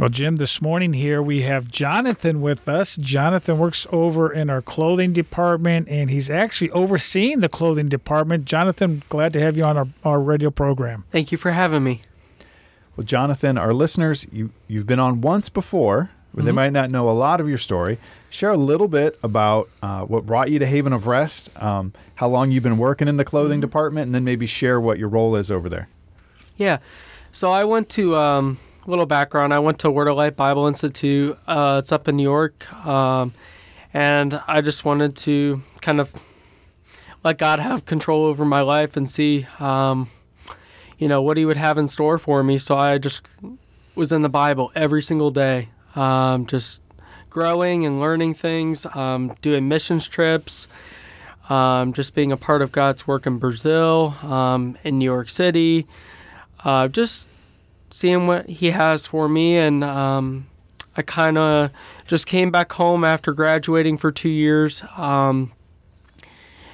[0.00, 2.96] Well, Jim, this morning here we have Jonathan with us.
[2.96, 8.46] Jonathan works over in our clothing department and he's actually overseeing the clothing department.
[8.46, 11.04] Jonathan, glad to have you on our, our radio program.
[11.12, 12.00] Thank you for having me.
[12.96, 17.10] Well, Jonathan, our listeners, you, you've been on once before, but they might not know
[17.10, 17.98] a lot of your story.
[18.30, 22.28] Share a little bit about uh, what brought you to Haven of Rest, um, how
[22.28, 25.36] long you've been working in the clothing department, and then maybe share what your role
[25.36, 25.90] is over there.
[26.56, 26.78] Yeah.
[27.32, 29.52] So I went to um, little background.
[29.52, 31.38] I went to Word of Life Bible Institute.
[31.46, 33.34] Uh, it's up in New York, um,
[33.92, 36.12] and I just wanted to kind of
[37.22, 40.08] let God have control over my life and see, um,
[40.98, 42.58] you know, what He would have in store for me.
[42.58, 43.26] So I just
[43.94, 46.80] was in the Bible every single day, um, just
[47.28, 50.68] growing and learning things, um, doing missions trips.
[51.48, 55.84] Um, just being a part of God's work in Brazil, um, in New York City,
[56.62, 57.26] uh, just
[57.90, 60.46] seeing what he has for me and um,
[60.96, 61.70] i kind of
[62.06, 65.52] just came back home after graduating for two years um,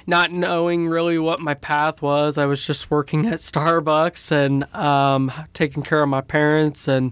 [0.07, 2.37] not knowing really what my path was.
[2.37, 7.11] I was just working at starbucks and um, taking care of my parents and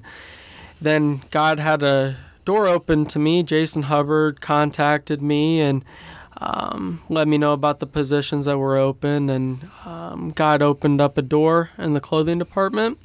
[0.82, 3.44] then god had a door open to me.
[3.44, 5.84] Jason hubbard contacted me and
[6.38, 11.18] um, let me know about the positions that were open and um, god opened up
[11.18, 12.98] a door in the clothing department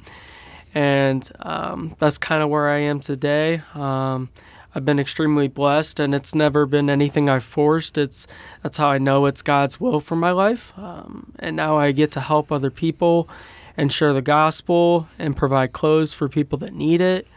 [0.73, 3.61] and um, that's kind of where I am today.
[3.73, 4.29] Um,
[4.73, 7.97] I've been extremely blessed, and it's never been anything I've forced.
[7.97, 8.25] It's
[8.63, 12.11] that's how I know it's God's will for my life, um, and now I get
[12.11, 13.27] to help other people
[13.75, 17.27] and share the gospel and provide clothes for people that need it,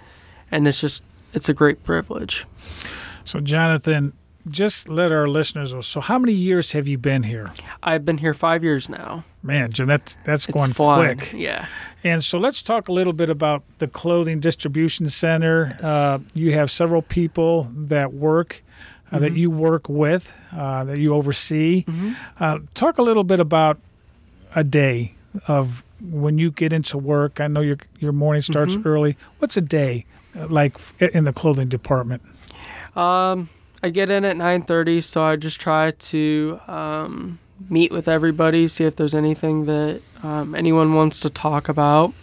[0.51, 2.47] and it's just it's a great privilege.
[3.25, 4.13] So, Jonathan,
[4.49, 5.81] just let our listeners know.
[5.81, 7.53] So, how many years have you been here?
[7.83, 9.25] I've been here five years now.
[9.43, 11.19] Man, Jim, that's that's It's going flying.
[11.19, 11.33] quick.
[11.35, 11.67] Yeah.
[12.03, 15.79] And so let's talk a little bit about the clothing distribution center.
[15.83, 18.63] Uh, you have several people that work,
[19.11, 21.85] uh, that you work with, uh, that you oversee.
[22.39, 23.79] Uh, talk a little bit about
[24.55, 25.15] a day
[25.49, 27.41] of when you get into work.
[27.41, 29.17] I know your your morning starts early.
[29.39, 30.05] What's a day
[30.39, 32.21] uh, like in the clothing department?
[32.95, 33.49] Um,
[33.85, 38.85] I get in at 9:30, so I just try to um, meet with everybody, see
[38.85, 42.15] if there's anything that um, anyone wants to talk about.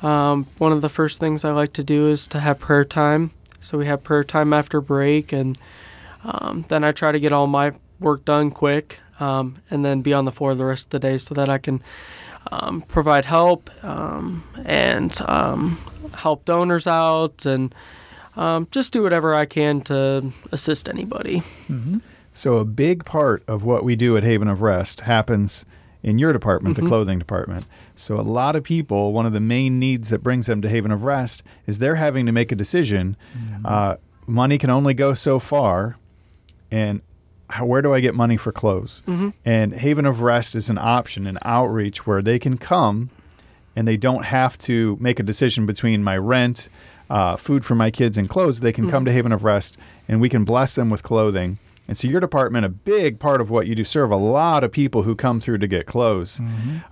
[0.00, 3.32] Um, one of the first things I like to do is to have prayer time.
[3.60, 5.58] So we have prayer time after break, and
[6.22, 10.12] um, then I try to get all my work done quick, um, and then be
[10.12, 11.82] on the floor the rest of the day so that I can
[12.52, 15.12] um, provide help and
[16.14, 17.74] help donors out and
[18.36, 21.42] um, just do whatever I can to assist anybody.
[22.32, 25.64] So, a big part of what we do at Haven of Rest happens
[26.02, 27.64] in your department, the clothing department.
[27.94, 30.90] So, a lot of people, one of the main needs that brings them to Haven
[30.90, 33.16] of Rest is they're having to make a decision.
[33.64, 33.96] Uh,
[34.26, 35.96] money can only go so far,
[36.70, 37.00] and
[37.48, 39.02] how, where do I get money for clothes?
[39.44, 43.08] And Haven of Rest is an option, an outreach where they can come
[43.74, 46.68] and they don't have to make a decision between my rent,
[47.08, 48.60] uh, food for my kids, and clothes.
[48.60, 49.78] They can come to Haven of Rest
[50.08, 51.58] and we can bless them with clothing.
[51.88, 54.72] And so, your department, a big part of what you do, serve a lot of
[54.72, 56.40] people who come through to get clothes.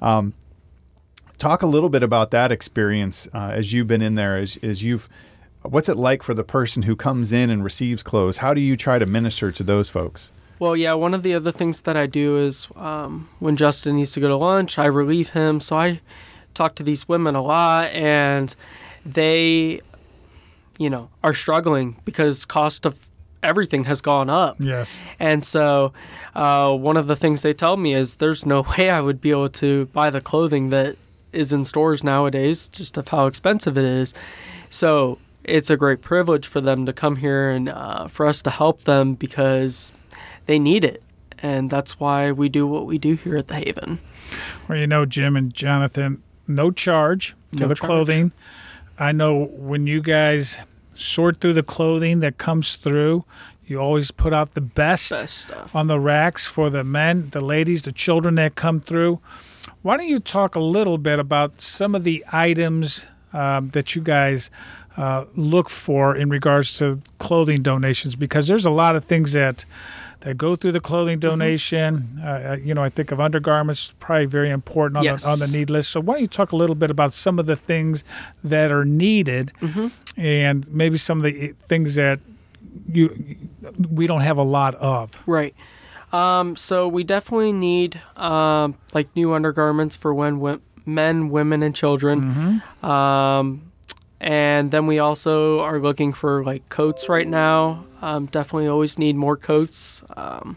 [0.01, 0.35] Um,
[1.39, 4.83] talk a little bit about that experience uh, as you've been in there, as, as
[4.83, 5.09] you've.
[5.63, 8.39] What's it like for the person who comes in and receives clothes?
[8.39, 10.31] How do you try to minister to those folks?
[10.59, 14.13] Well, yeah, one of the other things that I do is um, when Justin needs
[14.13, 15.61] to go to lunch, I relieve him.
[15.61, 16.01] So I
[16.53, 18.55] talk to these women a lot, and
[19.05, 19.81] they,
[20.79, 22.99] you know, are struggling because cost of
[23.43, 24.57] everything has gone up.
[24.59, 25.03] Yes.
[25.19, 25.93] And so,
[26.35, 29.31] uh, one of the things they tell me is there's no way I would be
[29.31, 30.97] able to buy the clothing that
[31.33, 34.15] is in stores nowadays, just of how expensive it is.
[34.71, 38.51] So, it's a great privilege for them to come here and uh, for us to
[38.51, 39.93] help them because
[40.47, 41.03] they need it.
[41.41, 43.99] And that's why we do what we do here at the Haven.
[44.67, 47.87] Well, you know, Jim and Jonathan, no charge to No the charge.
[47.87, 48.33] clothing.
[48.99, 50.59] I know when you guys
[50.95, 53.25] sort through the clothing that comes through,
[53.67, 55.75] you always put out the best, Best stuff.
[55.75, 59.21] on the racks for the men, the ladies, the children that come through.
[59.83, 64.01] Why don't you talk a little bit about some of the items um, that you
[64.03, 64.51] guys
[64.97, 68.17] uh, look for in regards to clothing donations?
[68.17, 69.67] Because there's a lot of things that
[70.21, 71.29] that go through the clothing Mm-hmm.
[71.31, 72.19] donation.
[72.25, 75.23] Uh, uh, you know, I think of undergarments, probably very important on, Yes.
[75.25, 75.91] the, on the need list.
[75.91, 78.05] So why don't you talk a little bit about some of the things
[78.43, 79.89] that are needed, Mm-hmm.
[80.19, 82.21] and maybe some of the things that
[82.89, 83.37] you
[83.91, 85.11] we don't have a lot of.
[85.27, 85.55] Right.
[86.13, 91.75] Um, so we definitely need um, like new undergarments for when wo- men, women, and
[91.75, 92.63] children.
[92.83, 93.73] Um,
[94.21, 97.85] and then we also are looking for like coats right now.
[98.01, 100.03] Um, definitely always need more coats.
[100.17, 100.57] Um,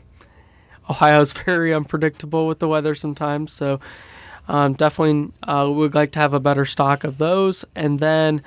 [0.89, 3.79] Ohio's very unpredictable with the weather sometimes, so
[4.47, 7.65] um, definitely uh, would like to have a better stock of those.
[7.75, 8.41] And then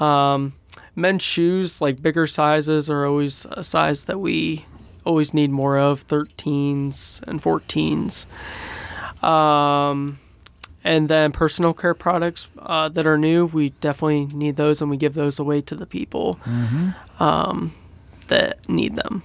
[0.00, 0.52] um,
[0.94, 4.66] men's shoes, like bigger sizes, are always a size that we
[5.04, 8.26] always need more of 13s and 14s.
[9.24, 10.18] Um,
[10.88, 14.96] and then personal care products uh, that are new, we definitely need those, and we
[14.96, 16.40] give those away to the people
[17.20, 17.74] um,
[18.28, 19.22] that need them.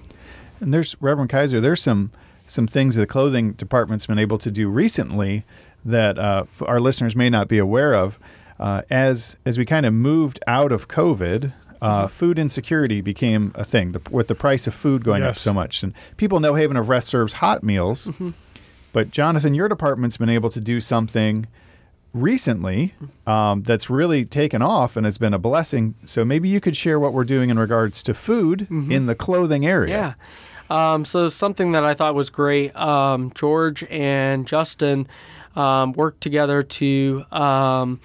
[0.60, 1.62] And there's Reverend Kaiser.
[1.62, 2.10] There's some
[2.46, 5.44] some things the clothing department's been able to do recently
[5.82, 8.18] that uh, our listeners may not be aware of.
[8.60, 13.64] Uh, as as we kind of moved out of COVID, uh, food insecurity became a
[13.64, 15.82] thing the, with the price of food going up so much.
[15.82, 18.10] And people know Haven of Rest serves hot meals,
[18.94, 21.46] but Jonathan, your department's been able to do something
[22.14, 22.94] recently
[23.26, 25.96] um, that's really taken off and has been a blessing.
[26.04, 29.66] So maybe you could share what we're doing in regards to food in the clothing
[29.66, 30.16] area.
[30.70, 30.94] Yeah.
[30.94, 32.74] Um, so something that I thought was great.
[32.76, 35.08] Um, George and Justin
[35.56, 38.00] um, worked together to um,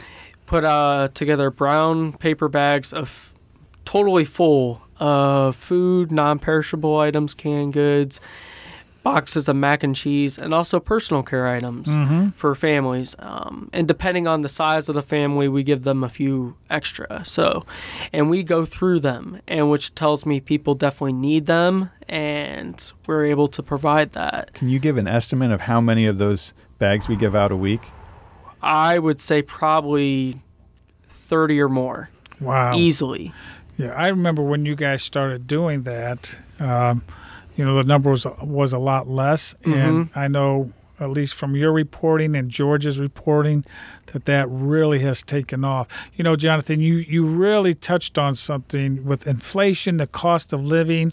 [0.48, 3.34] put uh, together brown paper bags of
[3.86, 8.20] totally full of food, non-perishable items, canned goods,
[9.04, 11.96] boxes of mac and cheese, and also personal care items
[12.36, 13.16] for families.
[13.20, 17.24] Um, and depending on the size of the family, we give them a few extra.
[17.26, 17.66] So,
[18.12, 23.26] and we go through them, and which tells me people definitely need them, and we're
[23.26, 24.54] able to provide that.
[24.54, 27.56] Can you give an estimate of how many of those bags we give out a
[27.56, 27.82] week?
[28.62, 30.42] I would say probably
[31.10, 32.10] 30 or more
[32.42, 32.76] Wow.
[32.76, 33.32] easily.
[33.78, 36.38] Yeah, I remember when you guys started doing that.
[36.60, 37.02] Um,
[37.60, 40.72] you know, the number was was a lot less, and I know
[41.02, 43.64] at least from your reporting and George's reporting
[44.12, 45.88] that that really has taken off.
[46.16, 51.12] You know, Jonathan, you you really touched on something with inflation, the cost of living,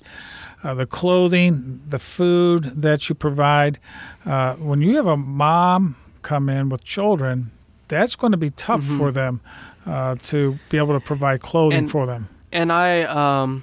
[0.65, 3.79] uh, the clothing, the food that you provide.
[4.25, 7.51] Uh, when you have a mom come in with children,
[7.89, 9.41] that's going to be tough for them
[9.87, 12.29] uh, to be able to provide clothing And- for them.
[12.53, 13.63] and I um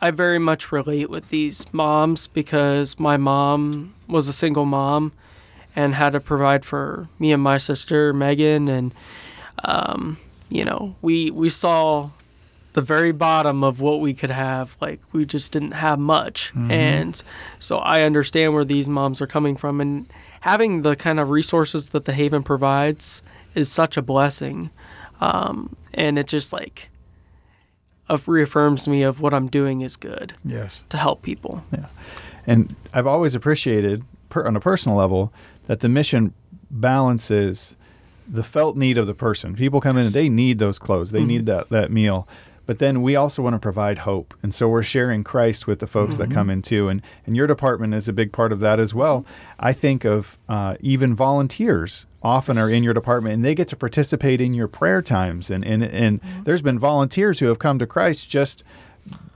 [0.00, 5.12] I very much relate with these moms because my mom was a single mom
[5.74, 8.94] and had to provide for me and my sister Megan and
[9.64, 10.16] um
[10.48, 12.10] you know we we saw
[12.74, 16.52] the very bottom of what we could have like we just didn't have much.
[16.70, 17.20] And
[17.58, 20.06] so I understand where these moms are coming from and
[20.42, 23.22] having the kind of resources that the Haven provides
[23.56, 24.70] is such a blessing.
[25.20, 26.88] Um and it just like
[28.08, 30.84] of reaffirms me of what I'm doing is good Yes.
[30.88, 31.62] to help people.
[31.72, 31.86] Yeah.
[32.46, 35.32] And I've always appreciated, per, on a personal level,
[35.66, 36.32] that the mission
[36.70, 37.76] balances
[38.30, 39.54] the felt need of the person.
[39.54, 42.28] People come in and they need those clothes, they need that, that meal.
[42.66, 44.34] But then we also want to provide hope.
[44.42, 46.88] And so we're sharing Christ with the folks that come in too.
[46.90, 49.24] And, and your department is a big part of that as well.
[49.58, 53.76] I think of uh, even volunteers often are in your department and they get to
[53.76, 55.50] participate in your prayer times.
[55.50, 58.64] And, and, and there's been volunteers who have come to Christ just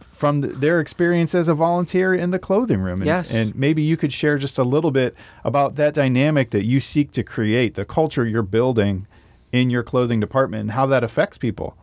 [0.00, 2.98] from the, their experience as a volunteer in the clothing room.
[2.98, 3.34] And, Yes.
[3.34, 5.14] and maybe you could share just a little bit
[5.44, 9.06] about that dynamic that you seek to create, the culture you're building
[9.52, 11.76] in your clothing department, and how that affects people.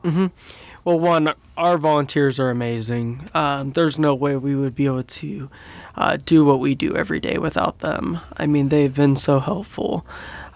[0.86, 3.30] Well, one, our volunteers are amazing.
[3.36, 5.50] Um, there's no way we would be able to
[5.96, 8.20] uh, do what we do every day without them.
[8.38, 10.04] I mean, they've been so helpful.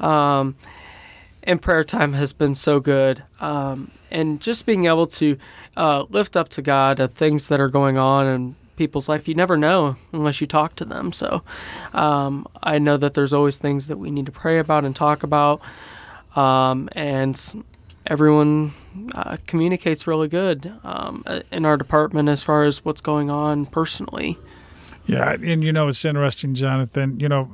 [0.04, 0.56] Um,
[1.44, 3.24] and prayer time has been so good.
[3.40, 5.38] Um, and just being able to
[5.76, 9.58] uh, lift up to God things that are going on in people's life, you never
[9.58, 11.12] know unless you talk to them.
[11.12, 11.44] So
[11.94, 15.24] um, I know that there's always things that we need to pray about and talk
[15.24, 15.62] about.
[16.36, 17.64] Um, and
[18.08, 18.74] everyone
[19.14, 24.38] uh, communicates really good um, in our department as far as what's going on personally.
[25.06, 27.20] Yeah, and you know it's interesting, Jonathan.
[27.20, 27.50] You know,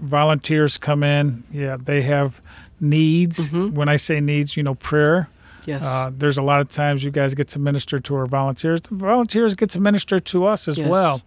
[0.00, 1.42] volunteers come in.
[1.52, 2.40] Yeah, they have
[2.80, 3.50] needs.
[3.50, 5.28] When I say needs, you know, prayer.
[5.66, 5.82] Yes.
[5.82, 8.82] Uh, there's a lot of times you guys get to minister to our volunteers.
[8.82, 10.88] The volunteers get to minister to us as Yes.
[10.88, 11.22] well.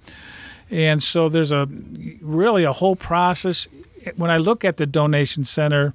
[0.69, 1.67] And so there's a
[2.21, 3.67] really a whole process.
[4.15, 5.93] When I look at the donation center,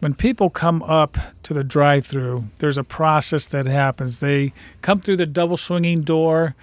[0.00, 4.18] when people come up to the drive-through, there's a process that happens.
[4.20, 4.52] They
[4.82, 6.54] come through the double swinging door.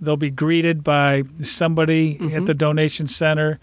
[0.00, 3.58] They'll be greeted by somebody at the donation center,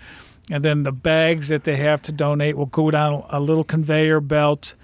[0.50, 4.22] and then the bags that they have to donate will go down a little conveyor
[4.22, 4.76] belt.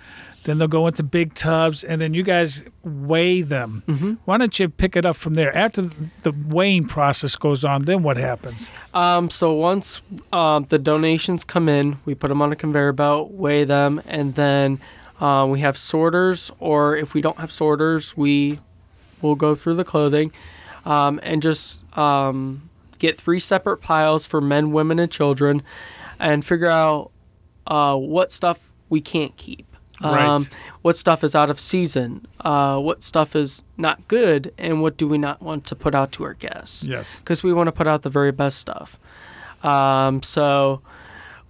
[0.43, 4.17] Then they'll go into big tubs, and then you guys weigh them.
[4.23, 5.53] Why don't you pick it up from there?
[5.53, 5.81] After
[6.21, 8.71] the weighing process goes on, then what happens?
[8.93, 10.01] Um, so once
[10.31, 14.35] um, the donations come in, we put them on a conveyor belt, weigh them, and
[14.35, 14.79] then
[15.19, 18.59] Uh, we have sorters, or if we don't have sorters, we
[19.19, 20.31] will go through the clothing
[20.87, 25.61] um, and just um, get three separate piles for men, women, and children,
[26.19, 27.11] and figure out
[27.67, 29.65] uh, what stuff we can't keep.
[29.99, 30.49] Um, Right.
[30.83, 32.25] what stuff is out of season?
[32.39, 34.53] Uh, what stuff is not good?
[34.57, 36.83] And what do we not want to put out to our guests?
[36.83, 37.17] Yes.
[37.19, 38.99] because we want to put out the very best stuff.
[39.63, 40.81] Um, so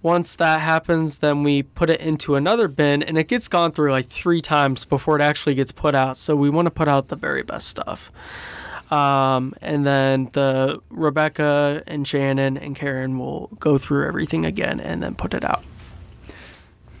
[0.02, 3.90] once that happens, then we put it into another bin, and it gets gone through
[3.92, 6.16] like three times before it actually gets put out.
[6.16, 8.10] So we want to put out the very best stuff.
[8.90, 15.02] Um, and then the Rebecca and Shannon and Karen will go through everything again and
[15.02, 15.64] then put it out.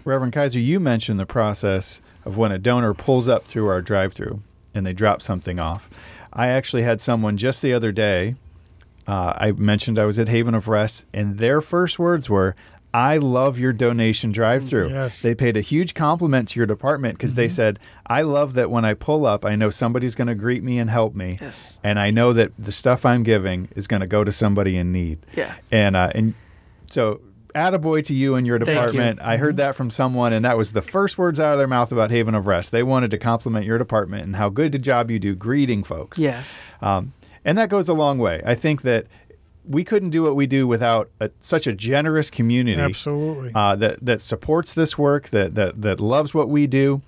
[0.04, 4.12] Reverend Kaiser, you mentioned the process of when a donor pulls up through our drive
[4.12, 4.42] through
[4.74, 5.88] and they drop something off.
[6.32, 8.36] I actually had someone just the other day.
[9.06, 12.54] Uh, I mentioned I was at Haven of Rest, and their first words were,
[12.94, 14.88] I love your donation drive through.
[14.88, 15.20] Yes.
[15.20, 18.84] They paid a huge compliment to your department because they said, I love that when
[18.84, 21.38] I pull up, I know somebody's going to greet me and help me.
[21.40, 21.78] Yes.
[21.84, 24.90] And I know that the stuff I'm giving is going to go to somebody in
[24.90, 25.18] need.
[25.36, 25.54] Yeah.
[25.70, 26.34] And uh, and
[26.90, 27.20] so
[27.54, 28.74] attaboy to you and your Thank you.
[28.74, 29.20] department.
[29.22, 31.92] I heard that from someone and that was the first words out of their mouth
[31.92, 32.72] about Haven of Rest.
[32.72, 36.18] They wanted to compliment your department and how good a job you do greeting folks.
[36.18, 36.42] Yeah.
[36.80, 37.12] Um,
[37.44, 38.42] and that goes a long way.
[38.44, 39.06] I think that
[39.68, 43.52] we couldn't do what we do without a, such a generous community Absolutely.
[43.54, 47.02] uh, that that supports this work, that that that loves what we do,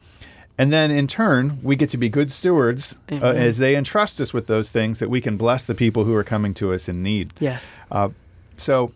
[0.59, 4.35] and then in turn we get to be good stewards uh, as they entrust us
[4.35, 7.02] with those things that we can bless the people who are coming to us in
[7.02, 7.33] need.
[7.40, 7.59] Yeah.
[8.57, 8.93] So,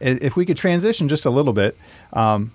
[0.00, 1.76] if we could transition just a little bit,
[2.12, 2.52] um,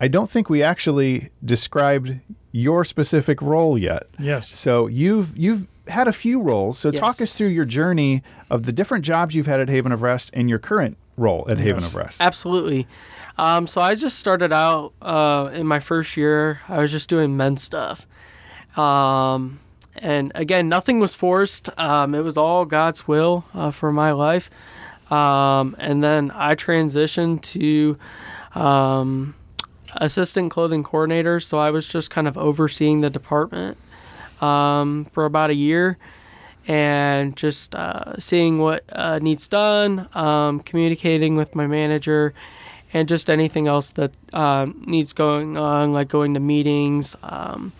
[0.00, 2.18] I don't think we actually described
[2.50, 4.06] your specific role yet.
[4.18, 4.48] yes.
[4.48, 6.78] So you've you've had a few roles.
[6.78, 10.02] So talk us through your journey of the different jobs you've had at Haven of
[10.02, 12.20] Rest and your current role at Haven of Rest.
[12.20, 12.86] Absolutely.
[13.36, 16.60] Um, so I just started out uh, in my first year.
[16.68, 18.06] I was just doing men's stuff.
[18.76, 19.60] Um,
[19.96, 21.68] and again, nothing was forced.
[21.78, 24.50] Um, it was all God's will uh, for my life.
[25.10, 27.98] Um, and then I transitioned to
[28.58, 29.34] um,
[29.96, 31.40] assistant clothing coordinator.
[31.40, 33.76] So I was just kind of overseeing the department
[34.40, 35.98] um, for about a year
[36.66, 42.32] and just uh, seeing what uh, needs done, um, communicating with my manager,
[42.92, 47.72] and just anything else that um, needs going on, like going to meetings, um,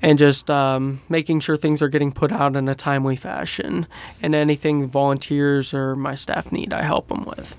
[0.00, 3.86] and just um, making sure things are getting put out in a timely fashion.
[4.20, 7.56] And anything volunteers or my staff need, I help them with.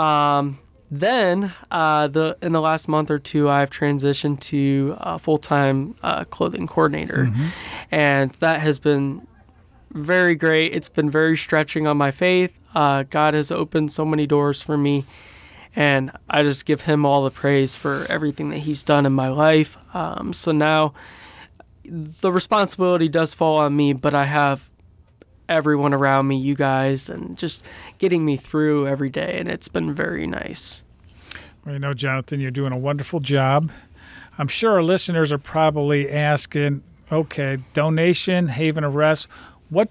[0.00, 0.58] Um,
[0.94, 5.94] then, uh, the in the last month or two, I've transitioned to a full time
[6.02, 7.32] uh, clothing coordinator,
[7.90, 9.26] and that has been
[9.90, 10.74] very great.
[10.74, 12.60] It's been very stretching on my faith.
[12.74, 15.06] Uh, God has opened so many doors for me,
[15.74, 19.28] and I just give Him all the praise for everything that He's done in my
[19.28, 19.78] life.
[19.94, 20.92] Um, so now,
[21.86, 24.68] the responsibility does fall on me, but I have
[25.52, 27.64] everyone around me, you guys, and just
[27.98, 30.84] getting me through every day, and it's been very nice.
[31.64, 33.70] Well, you know, Jonathan, you're doing a wonderful job.
[34.38, 39.28] I'm sure our listeners are probably asking, okay, donation, Haven of Rest,
[39.68, 39.90] what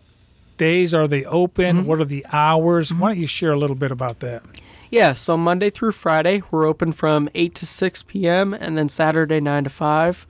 [0.58, 1.78] days are they open?
[1.78, 1.88] Mm-hmm.
[1.88, 2.90] What are the hours?
[2.90, 3.00] Mm-hmm.
[3.00, 4.44] Why don't you share a little bit about that?
[4.90, 9.40] Yeah, so Monday through Friday, we're open from 8 to 6 p.m., and then Saturday,
[9.40, 10.28] 9 to 5.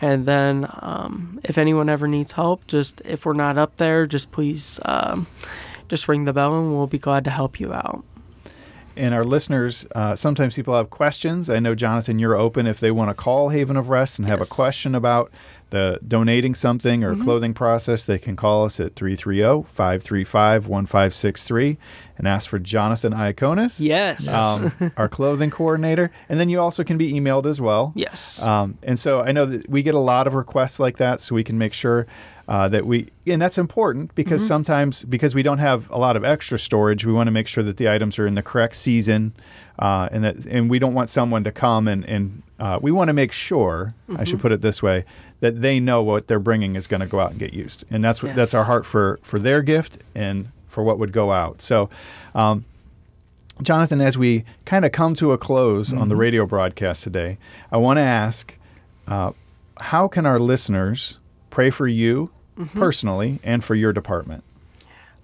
[0.00, 4.30] And then um, if anyone ever needs help, just if we're not up there, just
[4.30, 5.26] please um,
[5.88, 8.04] just ring the bell and we'll be glad to help you out.
[8.96, 11.48] and our listeners, uh, sometimes people have questions.
[11.48, 14.40] I know, Jonathan, you're open if they want to call Haven of Rest and have
[14.40, 14.50] Yes.
[14.50, 15.30] a question about
[15.70, 21.78] the donating something or clothing process, they can call us at 330 535 1563
[22.16, 24.28] and ask for Jonathan Iaconis, Yes.
[24.28, 26.10] um, our clothing coordinator.
[26.28, 27.92] And then you also can be emailed as well.
[27.94, 28.42] yes.
[28.42, 31.34] Um, and so I know that we get a lot of requests like that, so
[31.34, 32.06] we can make sure
[32.48, 36.24] uh, that we, and that's important because sometimes because we don't have a lot of
[36.24, 39.34] extra storage, we want to make sure that the items are in the correct season,
[39.78, 43.08] uh, and that and we don't want someone to come and and uh, we want
[43.08, 45.04] to make sure I should put it this way
[45.40, 48.02] that they know what they're bringing is going to go out and get used, and
[48.02, 51.60] that's what that's our heart for for their gift and for what would go out.
[51.60, 51.90] So.
[52.34, 52.64] Um,
[53.60, 57.38] Jonathan, as we kind of come to a close on the radio broadcast today,
[57.72, 58.56] I want to ask
[59.08, 59.32] uh,
[59.80, 61.16] how can our listeners
[61.50, 62.30] pray for you
[62.74, 64.44] personally and for your department?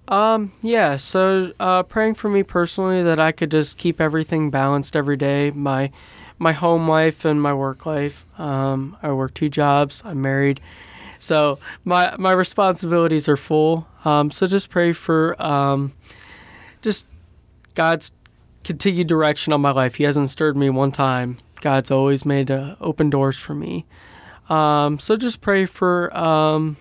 [0.08, 4.96] Um, yeah, so uh, praying for me personally that I could just keep everything balanced
[4.96, 5.50] every day.
[5.50, 5.90] My
[6.38, 8.26] my home life and my work life.
[8.38, 10.02] Um, I work two jobs.
[10.04, 10.60] I'm married,
[11.18, 13.86] so my my responsibilities are full.
[14.04, 15.94] Um, so just pray for um,
[16.82, 17.06] just
[17.74, 18.12] God's
[18.62, 19.94] continued direction on my life.
[19.94, 23.86] He hasn't stirred me one time God's always made uh, open doors for me.
[24.50, 26.76] Um, so just pray for um,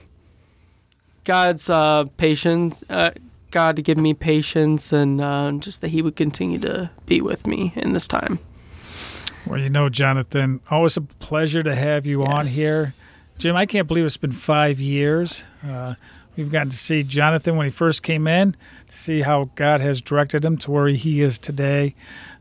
[1.24, 3.12] God's uh, patience, uh,
[3.52, 7.48] God to give me patience, and uh, just that He would continue to be with
[7.48, 8.40] me in this time.
[9.46, 12.94] Well, you know, Jonathan, always a pleasure to have you on here.
[13.38, 15.44] Jim, I can't believe it's been five years.
[15.66, 15.96] Uh,
[16.36, 18.56] we've gotten to see Jonathan when he first came in,
[18.88, 21.96] to see how God has directed him to where he is today.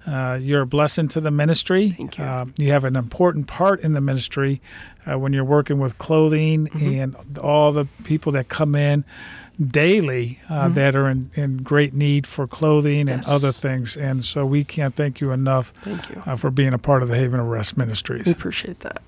[0.07, 1.91] Uh, you're a blessing to the ministry.
[1.91, 2.25] Thank you.
[2.25, 4.61] Uh, you have an important part in the ministry
[5.11, 7.01] uh, when you're working with clothing Mm-hmm.
[7.01, 9.05] and all the people that come in
[9.65, 13.19] daily uh, that are in, in great need for clothing and Mm-hmm.
[13.21, 13.29] Yes.
[13.31, 13.97] other things.
[13.97, 16.23] And so we can't thank you enough Thank you.
[16.27, 18.27] uh, for being a part of the Haven of Rest Ministries.
[18.27, 19.03] We appreciate that.